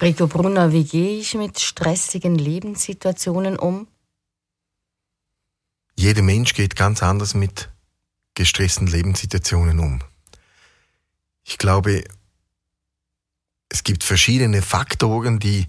Rico 0.00 0.28
Brunner, 0.28 0.72
wie 0.72 0.84
gehe 0.84 1.18
ich 1.18 1.34
mit 1.34 1.58
stressigen 1.58 2.36
Lebenssituationen 2.36 3.58
um? 3.58 3.88
Jeder 5.96 6.22
Mensch 6.22 6.54
geht 6.54 6.76
ganz 6.76 7.02
anders 7.02 7.34
mit 7.34 7.68
gestressten 8.34 8.86
Lebenssituationen 8.86 9.80
um. 9.80 9.98
Ich 11.42 11.58
glaube, 11.58 12.04
es 13.68 13.82
gibt 13.82 14.04
verschiedene 14.04 14.62
Faktoren, 14.62 15.40
die 15.40 15.66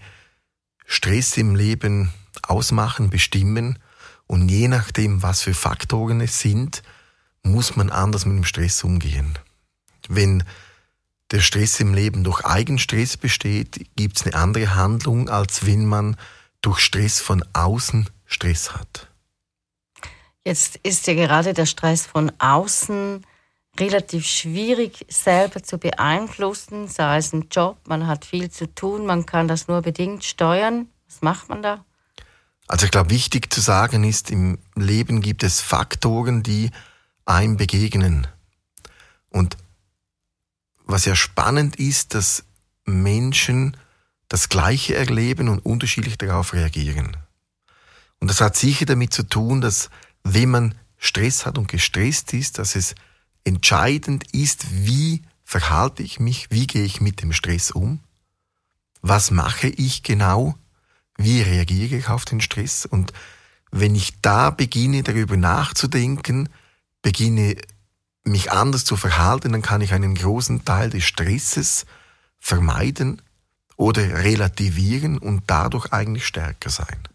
Stress 0.86 1.36
im 1.38 1.56
Leben 1.56 2.14
ausmachen, 2.44 3.10
bestimmen. 3.10 3.80
Und 4.28 4.50
je 4.50 4.68
nachdem, 4.68 5.24
was 5.24 5.42
für 5.42 5.56
Faktoren 5.56 6.22
es 6.22 6.40
sind, 6.40 6.84
muss 7.42 7.76
man 7.76 7.90
anders 7.90 8.26
mit 8.26 8.38
dem 8.38 8.44
Stress 8.44 8.84
umgehen. 8.84 9.40
Wenn 10.08 10.44
der 11.32 11.40
Stress 11.40 11.80
im 11.80 11.94
Leben 11.94 12.24
durch 12.24 12.46
Eigenstress 12.46 13.18
besteht, 13.18 13.88
gibt 13.96 14.18
es 14.18 14.26
eine 14.26 14.36
andere 14.36 14.76
Handlung, 14.76 15.30
als 15.30 15.66
wenn 15.66 15.86
man 15.86 16.18
durch 16.62 16.80
Stress 16.80 17.20
von 17.20 17.44
außen 17.54 18.10
Stress 18.26 18.74
hat. 18.74 19.08
Jetzt 20.44 20.78
ist 20.78 21.08
ja 21.08 21.14
gerade 21.14 21.54
der 21.54 21.66
Stress 21.66 22.06
von 22.06 22.32
außen 22.40 23.26
relativ 23.80 24.26
schwierig 24.26 25.06
selber 25.10 25.64
zu 25.64 25.78
beeinflussen, 25.78 26.88
sei 26.88 27.18
es 27.18 27.34
ein 27.34 27.48
Job, 27.52 27.78
man 27.88 28.08
hat 28.08 28.26
viel 28.26 28.50
zu 28.50 28.74
tun, 28.74 29.06
man 29.06 29.26
kann 29.26 29.48
das 29.48 29.68
nur 29.68 29.82
bedingt 29.82 30.24
steuern. 30.24 30.88
Was 31.08 31.22
macht 31.22 31.50
man 31.50 31.62
da? 31.62 31.86
Also 32.68 32.86
ich 32.86 32.92
glaube, 32.92 33.10
wichtig 33.10 33.52
zu 33.52 33.62
sagen 33.62 34.04
ist, 34.04 34.30
im 34.32 34.60
Leben 34.76 35.22
gibt 35.22 35.44
es 35.44 35.62
Faktoren, 35.62 36.44
die 36.44 36.72
einem 37.26 37.58
begegnen. 37.58 38.28
Und 39.30 39.58
was 40.90 41.06
ja 41.06 41.16
spannend 41.16 41.76
ist, 41.76 42.16
dass 42.16 42.44
Menschen 42.86 43.78
das 44.28 44.50
Gleiche 44.50 44.96
erleben 44.96 45.48
und 45.48 45.60
unterschiedlich 45.60 46.18
darauf 46.18 46.54
reagieren. 46.54 47.16
Und 48.20 48.30
das 48.30 48.42
hat 48.42 48.56
sicher 48.56 48.86
damit 48.86 49.14
zu 49.14 49.24
tun, 49.24 49.62
dass 49.62 49.90
wenn 50.24 50.50
man 50.50 50.76
Stress 50.98 51.46
hat 51.46 51.58
und 51.58 51.68
gestresst 51.68 52.34
ist, 52.34 52.58
dass 52.58 52.76
es 52.76 52.96
entscheidend 53.44 54.34
ist, 54.34 54.66
wie 54.86 55.22
verhalte 55.44 56.04
ich 56.04 56.20
mich, 56.20 56.52
wie 56.52 56.68
gehe 56.68 56.84
ich 56.84 57.02
mit 57.02 57.22
dem 57.22 57.34
Stress 57.34 57.72
um, 57.72 58.00
was 59.02 59.32
mache 59.32 59.68
ich 59.68 60.04
genau, 60.04 60.56
wie 61.18 61.42
reagiere 61.42 61.98
ich 61.98 62.10
auf 62.10 62.26
den 62.26 62.42
Stress? 62.42 62.86
Und 62.86 63.14
wenn 63.72 63.94
ich 63.96 64.22
da 64.22 64.50
beginne 64.50 65.04
darüber 65.04 65.38
nachzudenken, 65.38 66.50
beginne 67.02 67.56
mich 68.30 68.52
anders 68.52 68.86
zu 68.86 68.96
verhalten, 68.96 69.52
dann 69.52 69.62
kann 69.62 69.82
ich 69.82 69.94
einen 69.94 70.16
großen 70.16 70.66
Teil 70.66 70.90
des 70.90 71.04
Stresses 71.04 71.86
vermeiden 72.40 73.22
oder 73.76 74.24
relativieren 74.24 75.18
und 75.18 75.44
dadurch 75.48 75.92
eigentlich 75.92 76.26
stärker 76.26 76.70
sein. 76.70 77.08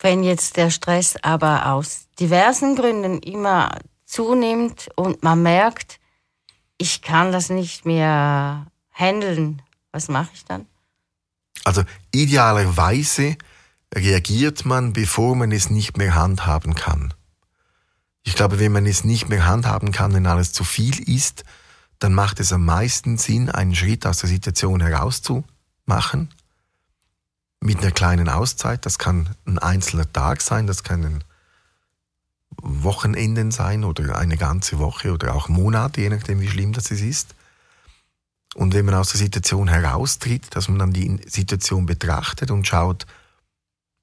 Wenn 0.00 0.22
jetzt 0.22 0.56
der 0.56 0.70
Stress 0.70 1.16
aber 1.22 1.66
aus 1.72 2.06
diversen 2.20 2.76
Gründen 2.76 3.18
immer 3.18 3.78
zunimmt 4.04 4.88
und 4.94 5.22
man 5.22 5.42
merkt, 5.42 5.98
ich 6.78 7.02
kann 7.02 7.32
das 7.32 7.50
nicht 7.50 7.84
mehr 7.84 8.66
handeln, 8.92 9.62
was 9.90 10.08
mache 10.08 10.30
ich 10.32 10.44
dann? 10.44 10.66
Also 11.64 11.82
idealerweise 12.12 13.36
reagiert 13.94 14.64
man, 14.64 14.92
bevor 14.92 15.34
man 15.34 15.50
es 15.52 15.70
nicht 15.70 15.96
mehr 15.96 16.14
handhaben 16.14 16.74
kann. 16.74 17.12
Ich 18.28 18.34
glaube, 18.34 18.58
wenn 18.58 18.72
man 18.72 18.84
es 18.84 19.04
nicht 19.04 19.30
mehr 19.30 19.46
handhaben 19.46 19.90
kann, 19.90 20.12
wenn 20.12 20.26
alles 20.26 20.52
zu 20.52 20.62
viel 20.62 21.00
ist, 21.08 21.44
dann 21.98 22.12
macht 22.12 22.40
es 22.40 22.52
am 22.52 22.62
meisten 22.62 23.16
Sinn, 23.16 23.48
einen 23.48 23.74
Schritt 23.74 24.04
aus 24.04 24.18
der 24.18 24.28
Situation 24.28 24.82
herauszumachen 24.82 26.28
mit 27.60 27.78
einer 27.78 27.90
kleinen 27.90 28.28
Auszeit. 28.28 28.84
Das 28.84 28.98
kann 28.98 29.34
ein 29.46 29.58
einzelner 29.58 30.12
Tag 30.12 30.42
sein, 30.42 30.66
das 30.66 30.82
kann 30.82 31.06
ein 31.06 31.24
Wochenenden 32.60 33.50
sein 33.50 33.82
oder 33.82 34.18
eine 34.18 34.36
ganze 34.36 34.78
Woche 34.78 35.14
oder 35.14 35.34
auch 35.34 35.48
Monate, 35.48 36.02
je 36.02 36.10
nachdem, 36.10 36.42
wie 36.42 36.50
schlimm 36.50 36.74
das 36.74 36.90
ist. 36.90 37.34
Und 38.56 38.74
wenn 38.74 38.84
man 38.84 38.94
aus 38.94 39.08
der 39.08 39.20
Situation 39.20 39.68
heraustritt, 39.68 40.54
dass 40.54 40.68
man 40.68 40.78
dann 40.78 40.92
die 40.92 41.18
Situation 41.26 41.86
betrachtet 41.86 42.50
und 42.50 42.66
schaut, 42.66 43.06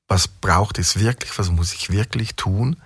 was 0.07 0.27
braucht 0.27 0.79
es 0.79 0.97
wirklich, 0.99 1.37
was 1.37 1.51
muss 1.51 1.73
ich 1.73 1.91
wirklich 1.91 2.33
tun, 2.35 2.77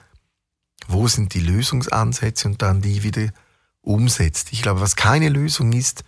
wo 0.88 1.08
sind 1.08 1.34
die 1.34 1.42
Lösungsansätze 1.42 2.48
und 2.48 2.62
dann 2.62 2.82
die 2.82 3.04
wieder 3.04 3.30
umsetzt. 3.82 4.50
Ich 4.52 4.62
glaube, 4.62 4.82
was 4.82 4.96
keine 4.96 5.30
Lösung 5.30 5.74
ist, 5.74 6.04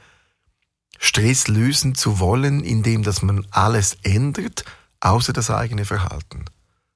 Stress 0.97 1.47
lösen 1.47 1.95
zu 1.95 2.19
wollen, 2.19 2.63
indem 2.63 3.03
dass 3.03 3.21
man 3.21 3.47
alles 3.49 3.97
ändert, 4.03 4.65
außer 4.99 5.33
das 5.33 5.49
eigene 5.49 5.85
Verhalten. 5.85 6.45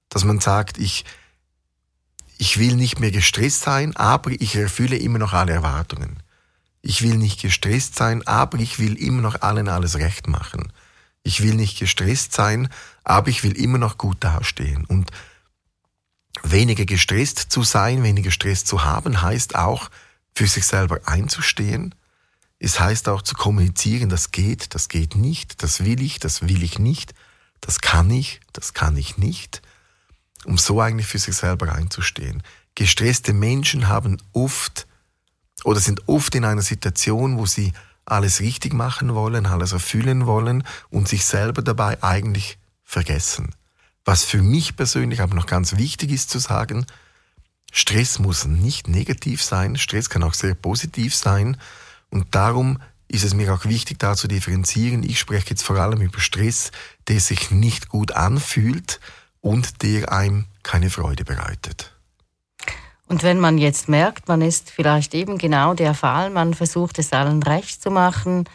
Dass 0.10 0.24
man 0.24 0.40
sagt, 0.40 0.78
ich, 0.78 1.06
ich 2.38 2.60
will 2.60 2.76
nicht 2.76 3.00
mehr 3.00 3.12
gestresst 3.12 3.62
sein, 3.62 3.96
aber 3.96 4.32
ich 4.32 4.56
erfülle 4.56 4.98
immer 4.98 5.18
noch 5.18 5.34
alle 5.34 5.54
Erwartungen. 5.54 6.18
Ich 6.84 7.02
will 7.02 7.18
nicht 7.18 7.42
gestresst 7.42 7.96
sein, 7.96 8.26
aber 8.28 8.60
ich 8.60 8.78
will 8.78 8.96
immer 8.96 9.24
noch 9.24 9.42
allen 9.42 9.68
alles 9.70 9.98
recht 9.98 10.28
machen. 10.28 10.72
Ich 11.24 11.42
will 11.42 11.56
nicht 11.56 11.80
gestresst 11.80 12.34
sein, 12.34 12.70
aber 13.04 13.30
ich 13.30 13.44
will 13.44 13.58
immer 13.58 13.80
noch 13.80 13.98
gut 13.98 14.18
dastehen. 14.20 14.86
Und 14.86 15.10
weniger 16.44 16.86
gestresst 16.86 17.40
zu 17.40 17.64
sein, 17.64 18.04
weniger 18.04 18.32
Stress 18.32 18.66
zu 18.66 18.84
haben, 18.84 19.22
heißt 19.22 19.56
auch, 19.56 19.90
für 20.34 20.48
sich 20.48 20.66
selber 20.66 21.00
einzustehen, 21.06 21.96
es 22.60 22.80
heißt 22.80 23.10
auch 23.10 23.22
zu 23.22 23.36
kommunizieren, 23.36 24.10
das 24.10 24.32
geht, 24.32 24.76
das 24.76 24.90
geht 24.90 25.16
nicht, 25.16 25.64
das 25.64 25.84
will 25.84 26.02
ich, 26.02 26.20
das 26.20 26.42
will 26.42 26.64
ich 26.64 26.80
nicht, 26.80 27.14
das 27.62 27.80
kann 27.80 28.10
ich, 28.10 28.40
das 28.54 28.74
kann 28.74 28.98
ich 28.98 29.18
nicht, 29.18 29.62
um 30.46 30.58
so 30.58 30.82
eigentlich 30.82 31.08
für 31.08 31.20
sich 31.20 31.36
selber 31.36 31.74
einzustehen. 31.74 32.44
Gestresste 32.76 33.34
Menschen 33.34 33.88
haben 33.88 34.18
oft 34.34 34.88
oder 35.64 35.80
sind 35.80 36.08
oft 36.08 36.36
in 36.36 36.46
einer 36.46 36.62
Situation, 36.62 37.38
wo 37.38 37.46
sie 37.46 37.74
alles 38.06 38.40
richtig 38.40 38.74
machen 38.74 39.16
wollen, 39.16 39.46
alles 39.46 39.72
erfüllen 39.72 40.26
wollen 40.26 40.64
und 40.90 41.08
sich 41.08 41.26
selber 41.26 41.62
dabei 41.62 42.02
eigentlich 42.04 42.58
vergessen. 42.84 43.56
Was 44.06 44.24
für 44.24 44.42
mich 44.42 44.76
persönlich 44.76 45.22
aber 45.22 45.36
noch 45.36 45.48
ganz 45.48 45.78
wichtig 45.78 46.12
ist 46.12 46.30
zu 46.30 46.40
sagen, 46.40 46.86
Stress 47.72 48.20
muss 48.20 48.46
nicht 48.46 48.88
negativ 48.88 49.44
sein, 49.44 49.76
Stress 49.76 50.10
kann 50.10 50.24
auch 50.24 50.36
sehr 50.36 50.54
positiv 50.54 51.16
sein 51.16 51.58
und 52.10 52.34
darum 52.36 52.80
ist 53.08 53.24
es 53.24 53.34
mir 53.34 53.54
auch 53.54 53.66
wichtig, 53.66 54.00
da 54.00 54.16
zu 54.16 54.28
differenzieren. 54.28 55.04
Ich 55.04 55.20
spreche 55.20 55.52
jetzt 55.52 55.64
vor 55.64 55.78
allem 55.78 56.02
über 56.02 56.20
Stress, 56.20 56.72
der 57.08 57.20
sich 57.20 57.52
nicht 57.52 57.90
gut 57.90 58.14
anfühlt 58.14 59.00
und 59.42 59.84
der 59.84 60.12
einem 60.12 60.46
keine 60.64 60.90
Freude 60.90 61.24
bereitet. 61.24 61.96
Und 63.08 63.22
wenn 63.22 63.40
man 63.40 63.60
jetzt 63.60 63.88
merkt, 63.88 64.28
man 64.28 64.42
ist 64.42 64.72
vielleicht 64.72 65.14
eben 65.14 65.38
genau 65.38 65.76
der 65.76 65.94
Fall, 65.94 66.32
man 66.32 66.56
versucht 66.56 66.98
es 66.98 67.14
allen 67.14 67.44
recht 67.44 67.82
zu 67.82 67.92
machen, 67.92 68.46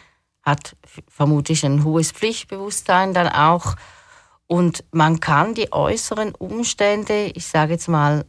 hat 0.43 0.75
vermutlich 1.09 1.65
ein 1.65 1.85
hohes 1.85 2.11
Pflichtbewusstsein 2.11 3.15
dann 3.15 3.29
auch 3.29 3.77
und 4.51 4.83
man 4.91 5.21
kann 5.21 5.55
die 5.55 5.73
äußeren 5.73 6.35
Umstände, 6.35 7.27
ich 7.27 7.47
sage 7.47 7.75
jetzt 7.75 7.87
mal 7.87 8.27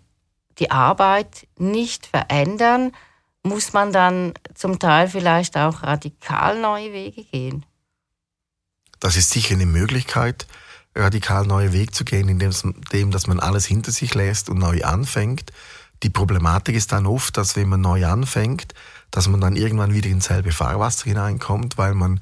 die 0.59 0.69
Arbeit, 0.69 1.47
nicht 1.57 2.05
verändern, 2.05 2.91
muss 3.41 3.73
man 3.73 3.91
dann 3.91 4.35
zum 4.53 4.77
Teil 4.77 5.07
vielleicht 5.07 5.57
auch 5.57 5.81
radikal 5.81 6.61
neue 6.61 6.93
Wege 6.93 7.23
gehen? 7.23 7.65
Das 8.99 9.17
ist 9.17 9.31
sicher 9.31 9.55
eine 9.55 9.65
Möglichkeit, 9.65 10.45
radikal 10.95 11.47
neue 11.47 11.73
Wege 11.73 11.91
zu 11.91 12.05
gehen, 12.05 12.29
indem 12.29 13.09
dass 13.09 13.25
man 13.25 13.39
alles 13.39 13.65
hinter 13.65 13.91
sich 13.91 14.13
lässt 14.13 14.47
und 14.47 14.59
neu 14.59 14.83
anfängt. 14.83 15.51
Die 16.03 16.11
Problematik 16.11 16.75
ist 16.75 16.91
dann 16.91 17.07
oft, 17.07 17.35
dass 17.35 17.55
wenn 17.55 17.67
man 17.67 17.81
neu 17.81 18.05
anfängt, 18.05 18.75
dass 19.09 19.27
man 19.27 19.41
dann 19.41 19.55
irgendwann 19.55 19.95
wieder 19.95 20.11
ins 20.11 20.25
selbe 20.25 20.51
Fahrwasser 20.51 21.05
hineinkommt, 21.05 21.79
weil 21.79 21.95
man 21.95 22.21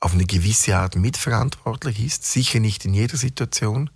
auf 0.00 0.14
eine 0.14 0.24
gewisse 0.24 0.76
Art 0.76 0.96
mitverantwortlich 0.96 2.04
ist, 2.04 2.24
sicher 2.24 2.58
nicht 2.58 2.84
in 2.84 2.94
jeder 2.94 3.16
Situation. 3.16 3.90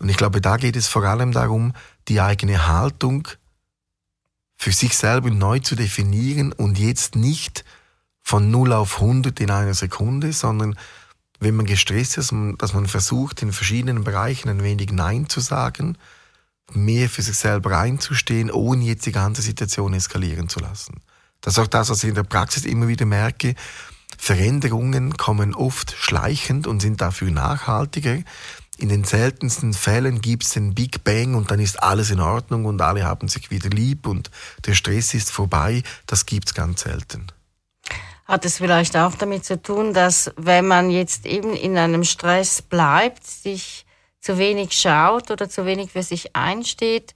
Und 0.00 0.08
ich 0.08 0.16
glaube, 0.16 0.40
da 0.40 0.56
geht 0.56 0.76
es 0.76 0.88
vor 0.88 1.04
allem 1.04 1.32
darum, 1.32 1.74
die 2.08 2.20
eigene 2.20 2.66
Haltung 2.66 3.28
für 4.56 4.72
sich 4.72 4.96
selber 4.96 5.30
neu 5.30 5.58
zu 5.58 5.76
definieren 5.76 6.52
und 6.52 6.78
jetzt 6.78 7.16
nicht 7.16 7.64
von 8.22 8.50
0 8.50 8.72
auf 8.72 9.00
100 9.00 9.38
in 9.40 9.50
einer 9.50 9.74
Sekunde, 9.74 10.32
sondern 10.32 10.78
wenn 11.38 11.56
man 11.56 11.66
gestresst 11.66 12.18
ist, 12.18 12.32
dass 12.58 12.74
man 12.74 12.86
versucht, 12.86 13.42
in 13.42 13.52
verschiedenen 13.52 14.04
Bereichen 14.04 14.48
ein 14.50 14.62
wenig 14.62 14.92
Nein 14.92 15.28
zu 15.28 15.40
sagen, 15.40 15.96
mehr 16.72 17.08
für 17.08 17.22
sich 17.22 17.36
selber 17.36 17.78
einzustehen, 17.78 18.50
ohne 18.50 18.84
jetzt 18.84 19.06
die 19.06 19.12
ganze 19.12 19.42
Situation 19.42 19.94
eskalieren 19.94 20.48
zu 20.48 20.60
lassen. 20.60 21.00
Das 21.40 21.54
ist 21.54 21.58
auch 21.58 21.66
das, 21.66 21.88
was 21.88 22.04
ich 22.04 22.10
in 22.10 22.14
der 22.14 22.22
Praxis 22.22 22.64
immer 22.64 22.88
wieder 22.88 23.06
merke. 23.06 23.54
Veränderungen 24.22 25.16
kommen 25.16 25.54
oft 25.54 25.92
schleichend 25.96 26.66
und 26.66 26.80
sind 26.80 27.00
dafür 27.00 27.30
nachhaltiger, 27.30 28.18
in 28.76 28.90
den 28.90 29.04
seltensten 29.04 29.72
Fällen 29.72 30.20
gibt 30.20 30.44
es 30.44 30.50
den 30.50 30.74
Big 30.74 31.04
Bang 31.04 31.34
und 31.34 31.50
dann 31.50 31.58
ist 31.58 31.82
alles 31.82 32.10
in 32.10 32.20
Ordnung 32.20 32.66
und 32.66 32.80
alle 32.80 33.04
haben 33.04 33.28
sich 33.28 33.50
wieder 33.50 33.70
lieb 33.70 34.06
und 34.06 34.30
der 34.66 34.74
Stress 34.74 35.14
ist 35.14 35.30
vorbei. 35.30 35.82
Das 36.06 36.26
gibt 36.26 36.48
es 36.48 36.54
ganz 36.54 36.82
selten. 36.82 37.26
Hat 38.26 38.44
es 38.44 38.58
vielleicht 38.58 38.96
auch 38.96 39.14
damit 39.14 39.44
zu 39.44 39.60
tun, 39.60 39.92
dass 39.92 40.30
wenn 40.36 40.66
man 40.66 40.90
jetzt 40.90 41.26
eben 41.26 41.54
in 41.54 41.76
einem 41.76 42.04
Stress 42.04 42.62
bleibt, 42.62 43.26
sich 43.26 43.84
zu 44.20 44.38
wenig 44.38 44.72
schaut 44.72 45.30
oder 45.30 45.48
zu 45.48 45.64
wenig 45.66 45.92
für 45.92 46.02
sich 46.02 46.36
einsteht, 46.36 47.14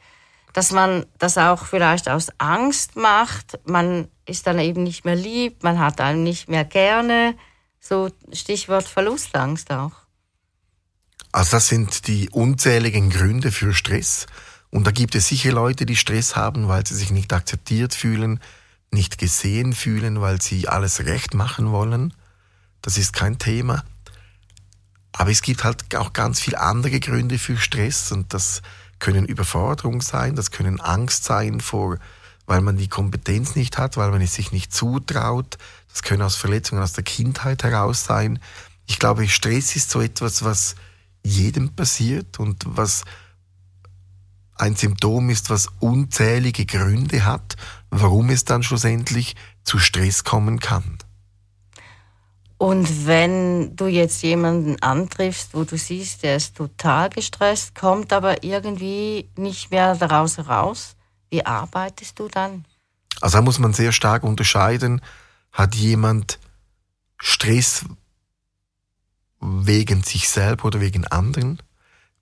dass 0.54 0.70
man 0.70 1.06
das 1.18 1.36
auch 1.38 1.66
vielleicht 1.66 2.08
aus 2.08 2.28
Angst 2.38 2.96
macht. 2.96 3.58
Man 3.66 4.08
ist 4.26 4.46
dann 4.46 4.58
eben 4.58 4.82
nicht 4.82 5.04
mehr 5.04 5.16
lieb, 5.16 5.62
man 5.62 5.78
hat 5.78 6.00
einen 6.00 6.22
nicht 6.22 6.48
mehr 6.48 6.64
gerne. 6.64 7.36
So 7.80 8.10
Stichwort 8.32 8.84
Verlustangst 8.84 9.70
auch. 9.70 9.92
Also 11.32 11.52
das 11.52 11.68
sind 11.68 12.06
die 12.06 12.30
unzähligen 12.30 13.10
Gründe 13.10 13.52
für 13.52 13.74
Stress. 13.74 14.26
Und 14.70 14.86
da 14.86 14.90
gibt 14.90 15.14
es 15.14 15.28
sicher 15.28 15.52
Leute, 15.52 15.84
die 15.84 15.96
Stress 15.96 16.36
haben, 16.36 16.68
weil 16.68 16.86
sie 16.86 16.94
sich 16.94 17.10
nicht 17.10 17.32
akzeptiert 17.32 17.94
fühlen, 17.94 18.40
nicht 18.90 19.18
gesehen 19.18 19.72
fühlen, 19.72 20.20
weil 20.20 20.40
sie 20.40 20.68
alles 20.68 21.04
recht 21.04 21.34
machen 21.34 21.72
wollen. 21.72 22.14
Das 22.82 22.96
ist 22.98 23.12
kein 23.12 23.38
Thema. 23.38 23.84
Aber 25.12 25.30
es 25.30 25.42
gibt 25.42 25.64
halt 25.64 25.94
auch 25.96 26.12
ganz 26.12 26.40
viele 26.40 26.60
andere 26.60 26.98
Gründe 27.00 27.38
für 27.38 27.56
Stress 27.56 28.10
und 28.10 28.34
das 28.34 28.62
können 28.98 29.26
Überforderung 29.26 30.00
sein, 30.00 30.34
das 30.34 30.50
können 30.50 30.80
Angst 30.80 31.24
sein 31.24 31.60
vor, 31.60 31.98
weil 32.46 32.60
man 32.60 32.76
die 32.76 32.88
Kompetenz 32.88 33.56
nicht 33.56 33.78
hat, 33.78 33.96
weil 33.96 34.10
man 34.10 34.20
es 34.20 34.34
sich 34.34 34.52
nicht 34.52 34.74
zutraut. 34.74 35.58
Das 35.88 36.02
können 36.02 36.22
aus 36.22 36.36
Verletzungen 36.36 36.82
aus 36.82 36.92
der 36.92 37.04
Kindheit 37.04 37.62
heraus 37.62 38.04
sein. 38.04 38.38
Ich 38.86 38.98
glaube, 38.98 39.28
Stress 39.28 39.76
ist 39.76 39.90
so 39.90 40.00
etwas, 40.00 40.44
was 40.44 40.76
jedem 41.22 41.70
passiert 41.70 42.38
und 42.38 42.64
was 42.66 43.04
ein 44.56 44.76
Symptom 44.76 45.30
ist, 45.30 45.50
was 45.50 45.68
unzählige 45.80 46.66
Gründe 46.66 47.24
hat, 47.24 47.56
warum 47.90 48.30
es 48.30 48.44
dann 48.44 48.62
schlussendlich 48.62 49.34
zu 49.64 49.78
Stress 49.78 50.24
kommen 50.24 50.60
kann. 50.60 50.98
Und 52.56 53.06
wenn 53.06 53.74
du 53.74 53.86
jetzt 53.86 54.22
jemanden 54.22 54.80
antriffst, 54.80 55.54
wo 55.54 55.64
du 55.64 55.76
siehst, 55.76 56.22
der 56.22 56.36
ist 56.36 56.56
total 56.56 57.10
gestresst, 57.10 57.74
kommt 57.74 58.12
aber 58.12 58.44
irgendwie 58.44 59.28
nicht 59.36 59.70
mehr 59.70 59.96
daraus 59.96 60.38
heraus, 60.38 60.94
wie 61.30 61.44
arbeitest 61.44 62.18
du 62.18 62.28
dann? 62.28 62.64
Also 63.20 63.38
da 63.38 63.42
muss 63.42 63.58
man 63.58 63.72
sehr 63.72 63.92
stark 63.92 64.22
unterscheiden, 64.22 65.00
hat 65.52 65.74
jemand 65.74 66.38
Stress 67.18 67.84
wegen 69.40 70.02
sich 70.02 70.28
selber 70.28 70.66
oder 70.66 70.80
wegen 70.80 71.06
anderen? 71.06 71.62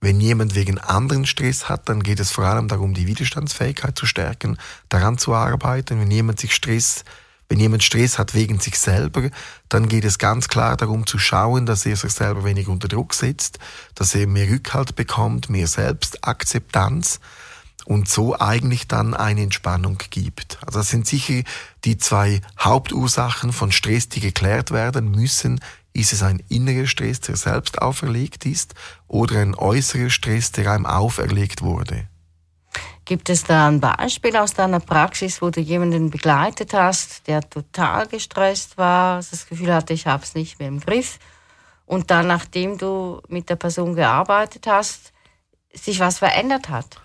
Wenn 0.00 0.20
jemand 0.20 0.54
wegen 0.54 0.78
anderen 0.78 1.26
Stress 1.26 1.68
hat, 1.68 1.88
dann 1.88 2.02
geht 2.02 2.18
es 2.18 2.32
vor 2.32 2.44
allem 2.44 2.68
darum, 2.68 2.92
die 2.92 3.06
Widerstandsfähigkeit 3.06 3.96
zu 3.96 4.06
stärken, 4.06 4.58
daran 4.88 5.16
zu 5.16 5.32
arbeiten. 5.32 6.00
Wenn 6.00 6.10
jemand 6.10 6.40
sich 6.40 6.54
Stress 6.54 7.04
wenn 7.52 7.60
jemand 7.60 7.82
Stress 7.82 8.18
hat 8.18 8.32
wegen 8.32 8.60
sich 8.60 8.78
selber, 8.78 9.28
dann 9.68 9.86
geht 9.86 10.06
es 10.06 10.16
ganz 10.16 10.48
klar 10.48 10.74
darum 10.78 11.06
zu 11.06 11.18
schauen, 11.18 11.66
dass 11.66 11.84
er 11.84 11.96
sich 11.96 12.12
selber 12.12 12.44
weniger 12.44 12.72
unter 12.72 12.88
Druck 12.88 13.12
setzt, 13.12 13.58
dass 13.94 14.14
er 14.14 14.26
mehr 14.26 14.48
Rückhalt 14.48 14.96
bekommt, 14.96 15.50
mehr 15.50 15.66
Selbstakzeptanz 15.66 17.20
und 17.84 18.08
so 18.08 18.38
eigentlich 18.38 18.88
dann 18.88 19.14
eine 19.14 19.42
Entspannung 19.42 19.98
gibt. 20.10 20.58
Also 20.66 20.80
das 20.80 20.88
sind 20.88 21.06
sicher 21.06 21.42
die 21.84 21.98
zwei 21.98 22.40
Hauptursachen 22.58 23.52
von 23.52 23.72
Stress, 23.72 24.08
die 24.08 24.20
geklärt 24.20 24.70
werden 24.70 25.10
müssen. 25.10 25.60
Ist 25.92 26.12
es 26.12 26.22
ein 26.22 26.42
innerer 26.48 26.86
Stress, 26.86 27.20
der 27.20 27.36
selbst 27.36 27.82
auferlegt 27.82 28.46
ist, 28.46 28.74
oder 29.08 29.40
ein 29.40 29.54
äußerer 29.54 30.10
Stress, 30.10 30.52
der 30.52 30.70
einem 30.70 30.86
auferlegt 30.86 31.62
wurde? 31.62 32.08
Gibt 33.04 33.28
es 33.30 33.44
da 33.44 33.68
ein 33.68 33.80
Beispiel 33.80 34.36
aus 34.36 34.54
deiner 34.54 34.80
Praxis, 34.80 35.42
wo 35.42 35.50
du 35.50 35.60
jemanden 35.60 36.10
begleitet 36.10 36.72
hast, 36.72 37.26
der 37.26 37.42
total 37.42 38.06
gestresst 38.06 38.78
war, 38.78 39.16
das 39.16 39.46
Gefühl 39.46 39.74
hatte, 39.74 39.92
ich 39.92 40.06
habe 40.06 40.22
es 40.22 40.34
nicht 40.34 40.58
mehr 40.58 40.68
im 40.68 40.80
Griff 40.80 41.18
und 41.84 42.10
dann, 42.10 42.28
nachdem 42.28 42.78
du 42.78 43.20
mit 43.28 43.50
der 43.50 43.56
Person 43.56 43.94
gearbeitet 43.94 44.66
hast, 44.66 45.12
sich 45.74 46.00
was 46.00 46.18
verändert 46.18 46.68
hat? 46.68 47.00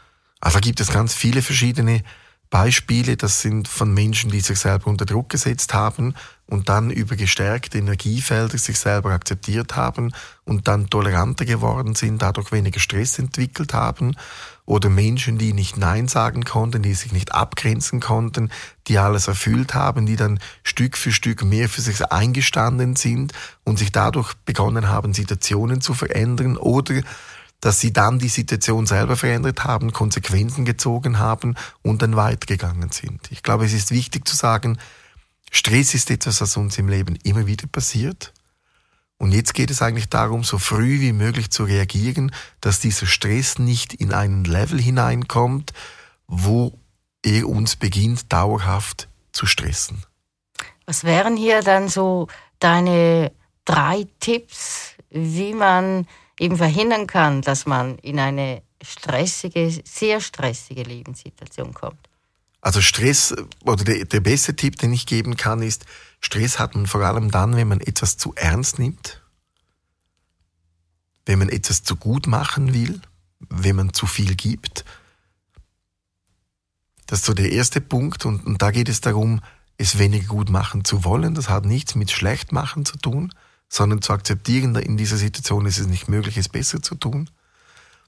Also 0.48 0.62
gibt 0.62 0.80
es 0.80 0.94
ganz 0.94 1.14
viele 1.14 1.42
verschiedene 1.42 2.04
Beispiele. 2.50 3.18
Das 3.18 3.42
sind 3.42 3.68
von 3.68 3.94
Menschen, 3.94 4.32
die 4.32 4.40
sich 4.40 4.58
selber 4.58 4.88
unter 4.88 5.06
Druck 5.06 5.28
gesetzt 5.28 5.74
haben 5.74 6.14
und 6.46 6.70
dann 6.70 6.90
über 6.90 7.18
gestärkte 7.18 7.80
Energiefelder 7.80 8.58
sich 8.58 8.80
selber 8.80 9.12
akzeptiert 9.12 9.76
haben 9.76 10.14
und 10.46 10.70
dann 10.70 10.90
toleranter 10.90 11.44
geworden 11.44 11.96
sind, 11.96 12.22
dadurch 12.22 12.54
weniger 12.54 12.80
Stress 12.80 13.20
entwickelt 13.20 13.74
haben 13.74 14.16
oder 14.66 14.88
Menschen, 14.90 15.38
die 15.38 15.52
nicht 15.52 15.76
Nein 15.76 16.08
sagen 16.08 16.46
konnten, 16.46 16.82
die 16.82 16.94
sich 16.94 17.12
nicht 17.12 17.34
abgrenzen 17.34 18.00
konnten, 18.00 18.50
die 18.88 19.00
alles 19.00 19.28
erfüllt 19.28 19.74
haben, 19.74 20.06
die 20.06 20.16
dann 20.16 20.40
Stück 20.64 20.96
für 20.96 21.12
Stück 21.12 21.44
mehr 21.44 21.68
für 21.68 21.82
sich 21.82 22.06
eingestanden 22.06 22.96
sind 22.96 23.34
und 23.66 23.80
sich 23.80 23.92
dadurch 23.92 24.34
begonnen 24.46 24.88
haben, 24.88 25.14
Situationen 25.14 25.82
zu 25.82 25.94
verändern 25.94 26.56
oder 26.56 27.02
dass 27.62 27.80
sie 27.80 27.92
dann 27.92 28.20
die 28.20 28.30
Situation 28.30 28.86
selber 28.86 29.16
verändert 29.16 29.64
haben, 29.64 29.92
Konsequenzen 29.92 30.66
gezogen 30.66 31.20
haben 31.20 31.56
und 31.82 32.02
dann 32.02 32.16
weitergegangen 32.16 32.92
sind. 32.92 33.32
Ich 33.32 33.44
glaube, 33.44 33.66
es 33.66 33.74
ist 33.74 33.92
wichtig 33.92 34.28
zu 34.28 34.36
sagen, 34.36 34.78
Stress 35.52 35.94
ist 35.94 36.12
etwas, 36.12 36.42
was 36.42 36.58
uns 36.58 36.78
im 36.78 36.88
Leben 36.88 37.16
immer 37.24 37.48
wieder 37.48 37.68
passiert. 37.68 38.34
Und 39.18 39.32
jetzt 39.32 39.54
geht 39.54 39.72
es 39.72 39.82
eigentlich 39.82 40.10
darum, 40.10 40.44
so 40.44 40.60
früh 40.60 41.00
wie 41.00 41.14
möglich 41.14 41.50
zu 41.50 41.64
reagieren, 41.64 42.32
dass 42.62 42.80
dieser 42.80 43.08
Stress 43.08 43.58
nicht 43.58 43.94
in 43.94 44.14
einen 44.14 44.44
Level 44.44 44.80
hineinkommt, 44.80 45.74
wo 46.28 46.78
er 47.24 47.48
uns 47.48 47.76
beginnt 47.76 48.32
dauerhaft 48.32 49.08
zu 49.32 49.48
stressen. 49.48 50.04
Was 50.86 51.04
wären 51.04 51.36
hier 51.36 51.62
dann 51.62 51.90
so 51.90 52.28
deine 52.60 53.32
drei 53.66 54.06
Tipps, 54.20 54.94
wie 55.10 55.54
man 55.54 56.08
eben 56.40 56.58
verhindern 56.58 57.08
kann, 57.08 57.42
dass 57.42 57.66
man 57.66 57.98
in 58.00 58.20
eine 58.20 58.62
stressige, 58.82 59.72
sehr 59.84 60.22
stressige 60.22 60.84
Lebenssituation 60.84 61.74
kommt? 61.74 62.10
Also 62.62 62.82
Stress, 62.82 63.36
oder 63.64 63.84
der, 63.84 64.06
der 64.06 64.20
beste 64.20 64.56
Tipp, 64.56 64.78
den 64.78 64.94
ich 64.94 65.06
geben 65.06 65.38
kann, 65.38 65.62
ist, 65.62 65.86
Stress 66.20 66.60
hat 66.60 66.76
man 66.76 66.88
vor 66.88 67.02
allem 67.02 67.32
dann, 67.32 67.56
wenn 67.56 67.68
man 67.68 67.82
etwas 67.82 68.18
zu 68.18 68.34
ernst 68.36 68.80
nimmt, 68.80 69.22
wenn 71.26 71.40
man 71.40 71.50
etwas 71.50 71.84
zu 71.84 71.96
gut 71.96 72.28
machen 72.28 72.74
will, 72.74 73.02
wenn 73.40 73.76
man 73.76 73.94
zu 73.94 74.08
viel 74.08 74.36
gibt. 74.36 74.86
Das 77.06 77.20
ist 77.20 77.26
so 77.26 77.34
der 77.34 77.52
erste 77.52 77.80
Punkt 77.80 78.26
und, 78.26 78.46
und 78.46 78.62
da 78.62 78.72
geht 78.72 78.90
es 78.90 79.02
darum, 79.02 79.42
es 79.78 80.00
weniger 80.00 80.28
gut 80.28 80.50
machen 80.50 80.84
zu 80.84 81.04
wollen. 81.04 81.36
Das 81.36 81.50
hat 81.50 81.66
nichts 81.66 81.96
mit 81.96 82.12
schlecht 82.12 82.52
machen 82.52 82.84
zu 82.86 82.98
tun, 82.98 83.34
sondern 83.70 84.02
zu 84.02 84.14
akzeptieren, 84.14 84.76
in 84.76 84.98
dieser 84.98 85.18
Situation 85.18 85.66
ist 85.66 85.78
es 85.78 85.88
nicht 85.88 86.08
möglich, 86.08 86.38
es 86.38 86.50
besser 86.50 86.82
zu 86.82 86.96
tun. 86.96 87.30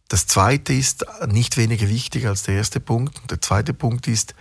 Das 0.07 0.25
zweite 0.25 0.73
ist 0.73 1.05
nicht 1.27 1.57
weniger 1.57 1.87
wichtig 1.87 2.25
als 2.25 2.43
der 2.43 2.55
erste 2.55 2.79
Punkt. 2.79 3.29
Der 3.29 3.41
zweite 3.41 3.73
Punkt 3.73 4.07
ist, 4.07 4.33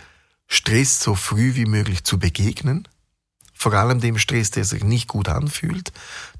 Stress 0.47 0.99
so 0.99 1.13
früh 1.13 1.53
wie 1.55 1.65
möglich 1.65 2.03
zu 2.03 2.17
begegnen. 2.17 2.87
Vor 3.53 3.73
allem 3.73 3.99
dem 3.99 4.17
Stress, 4.17 4.51
der 4.51 4.65
sich 4.65 4.83
nicht 4.83 5.07
gut 5.07 5.29
anfühlt, 5.29 5.91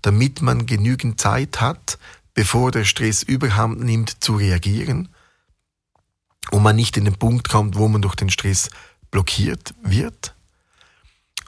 damit 0.01 0.41
man 0.41 0.65
genügend 0.65 1.21
Zeit 1.21 1.61
hat, 1.61 1.99
bevor 2.33 2.71
der 2.71 2.85
Stress 2.85 3.21
überhand 3.21 3.81
nimmt, 3.81 4.23
zu 4.23 4.35
reagieren 4.35 5.09
und 6.49 6.63
man 6.63 6.75
nicht 6.75 6.97
in 6.97 7.05
den 7.05 7.15
Punkt 7.15 7.49
kommt, 7.49 7.75
wo 7.75 7.87
man 7.87 8.01
durch 8.01 8.15
den 8.15 8.29
Stress 8.29 8.69
blockiert 9.11 9.75
wird. 9.83 10.33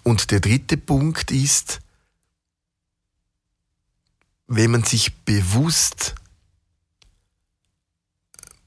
Und 0.04 0.32
der 0.32 0.40
dritte 0.40 0.78
Punkt 0.78 1.32
ist, 1.32 1.80
wenn 4.54 4.72
man 4.72 4.84
sich 4.84 5.16
bewusst 5.24 6.14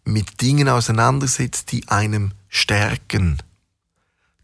mit 0.05 0.41
Dingen 0.41 0.71
auseinandersetzt, 0.71 1.73
die 1.73 1.89
einem 1.89 2.33
stärken, 2.49 3.43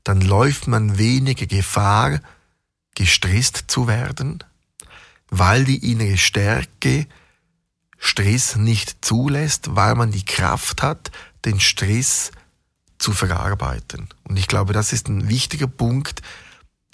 dann 0.04 0.20
läuft 0.20 0.68
man 0.68 0.99
weniger 0.99 1.47
Gefahr, 1.47 2.20
gestresst 2.94 3.64
zu 3.68 3.88
werden, 3.88 4.44
weil 5.30 5.64
die 5.64 5.90
innere 5.90 6.18
Stärke 6.18 7.06
Stress 7.97 8.56
nicht 8.56 9.02
zulässt, 9.02 9.75
weil 9.75 9.94
man 9.94 10.11
die 10.11 10.26
Kraft 10.26 10.82
hat, 10.82 11.11
den 11.47 11.59
Stress 11.59 12.32
zu 12.99 13.12
verarbeiten. 13.12 14.09
Und 14.25 14.38
ich 14.38 14.47
glaube, 14.47 14.75
das 14.75 14.92
ist 14.92 15.09
ein 15.09 15.30
wichtiger 15.30 15.68
Punkt, 15.68 16.20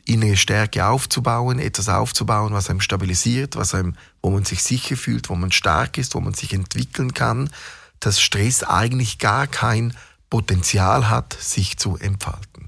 innere 0.07 0.37
Stärke 0.37 0.87
aufzubauen, 0.87 1.59
etwas 1.59 1.89
aufzubauen, 1.89 2.53
was 2.53 2.71
einem 2.71 2.81
stabilisiert, 2.81 3.57
was 3.57 3.75
einem, 3.75 3.97
wo 4.23 4.31
man 4.31 4.45
sich 4.45 4.63
sicher 4.63 4.97
fühlt, 4.97 5.29
wo 5.29 5.35
man 5.35 5.53
stark 5.53 5.99
ist, 5.99 6.15
wo 6.15 6.21
man 6.21 6.35
sich 6.35 6.53
entwickeln 6.55 7.13
kann, 7.13 7.51
dass 8.01 8.21
Stress 8.21 8.63
eigentlich 8.63 9.19
gar 9.19 9.47
kein 9.47 9.95
Potenzial 10.31 11.11
hat, 11.11 11.37
sich 11.39 11.77
zu 11.77 11.97
entfalten. 11.97 12.67